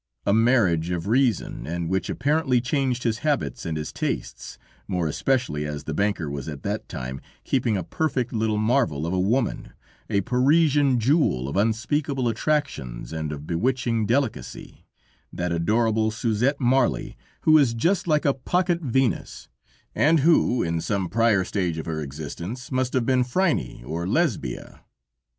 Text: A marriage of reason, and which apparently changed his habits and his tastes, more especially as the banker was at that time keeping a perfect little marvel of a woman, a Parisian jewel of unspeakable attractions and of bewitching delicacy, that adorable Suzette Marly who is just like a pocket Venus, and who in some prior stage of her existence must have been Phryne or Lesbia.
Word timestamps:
A 0.25 0.33
marriage 0.33 0.89
of 0.89 1.05
reason, 1.05 1.67
and 1.67 1.87
which 1.87 2.09
apparently 2.09 2.59
changed 2.59 3.03
his 3.03 3.19
habits 3.19 3.67
and 3.67 3.77
his 3.77 3.93
tastes, 3.93 4.57
more 4.87 5.05
especially 5.07 5.63
as 5.63 5.83
the 5.83 5.93
banker 5.93 6.27
was 6.27 6.49
at 6.49 6.63
that 6.63 6.89
time 6.89 7.21
keeping 7.43 7.77
a 7.77 7.83
perfect 7.83 8.33
little 8.33 8.57
marvel 8.57 9.05
of 9.05 9.13
a 9.13 9.19
woman, 9.19 9.73
a 10.09 10.21
Parisian 10.21 10.99
jewel 10.99 11.47
of 11.47 11.55
unspeakable 11.55 12.27
attractions 12.27 13.13
and 13.13 13.31
of 13.31 13.45
bewitching 13.45 14.07
delicacy, 14.07 14.87
that 15.31 15.51
adorable 15.51 16.09
Suzette 16.09 16.59
Marly 16.59 17.15
who 17.41 17.59
is 17.59 17.75
just 17.75 18.07
like 18.07 18.25
a 18.25 18.33
pocket 18.33 18.81
Venus, 18.81 19.49
and 19.93 20.21
who 20.21 20.63
in 20.63 20.81
some 20.81 21.09
prior 21.09 21.43
stage 21.43 21.77
of 21.77 21.85
her 21.85 22.01
existence 22.01 22.71
must 22.71 22.93
have 22.93 23.05
been 23.05 23.23
Phryne 23.23 23.83
or 23.85 24.07
Lesbia. 24.07 24.81